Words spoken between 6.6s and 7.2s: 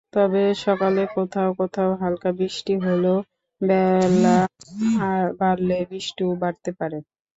পারে।